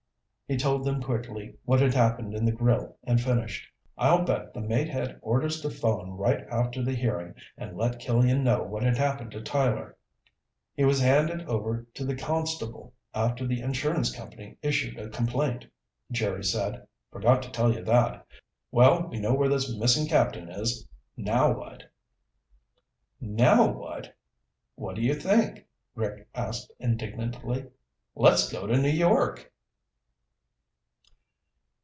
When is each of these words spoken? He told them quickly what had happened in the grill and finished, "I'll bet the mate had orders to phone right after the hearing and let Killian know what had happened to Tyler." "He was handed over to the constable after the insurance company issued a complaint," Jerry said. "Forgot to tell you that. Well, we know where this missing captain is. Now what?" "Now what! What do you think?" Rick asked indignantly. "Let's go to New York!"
He 0.47 0.57
told 0.57 0.83
them 0.83 1.01
quickly 1.01 1.55
what 1.63 1.79
had 1.79 1.93
happened 1.93 2.33
in 2.33 2.43
the 2.43 2.51
grill 2.51 2.97
and 3.05 3.21
finished, 3.21 3.69
"I'll 3.97 4.25
bet 4.25 4.53
the 4.53 4.59
mate 4.59 4.89
had 4.89 5.17
orders 5.21 5.61
to 5.61 5.69
phone 5.69 6.09
right 6.17 6.45
after 6.51 6.83
the 6.83 6.93
hearing 6.93 7.35
and 7.57 7.77
let 7.77 7.99
Killian 7.99 8.43
know 8.43 8.61
what 8.61 8.83
had 8.83 8.97
happened 8.97 9.31
to 9.31 9.41
Tyler." 9.41 9.95
"He 10.75 10.83
was 10.83 10.99
handed 10.99 11.47
over 11.47 11.87
to 11.93 12.03
the 12.03 12.17
constable 12.17 12.93
after 13.15 13.47
the 13.47 13.61
insurance 13.61 14.13
company 14.13 14.57
issued 14.61 14.99
a 14.99 15.07
complaint," 15.07 15.67
Jerry 16.11 16.43
said. 16.43 16.85
"Forgot 17.13 17.41
to 17.43 17.49
tell 17.49 17.71
you 17.73 17.81
that. 17.85 18.25
Well, 18.71 19.07
we 19.07 19.21
know 19.21 19.33
where 19.33 19.47
this 19.47 19.73
missing 19.73 20.05
captain 20.09 20.49
is. 20.49 20.85
Now 21.15 21.57
what?" 21.57 21.83
"Now 23.21 23.71
what! 23.71 24.13
What 24.75 24.97
do 24.97 25.01
you 25.01 25.13
think?" 25.13 25.65
Rick 25.95 26.27
asked 26.35 26.73
indignantly. 26.77 27.67
"Let's 28.15 28.51
go 28.51 28.67
to 28.67 28.75
New 28.77 28.89
York!" 28.89 29.47